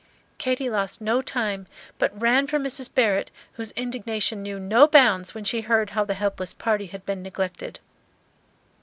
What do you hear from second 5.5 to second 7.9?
heard how the helpless party had been neglected.